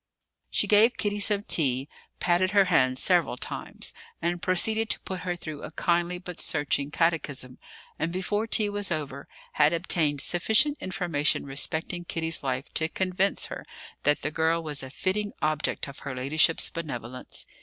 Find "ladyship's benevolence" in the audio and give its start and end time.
16.15-17.45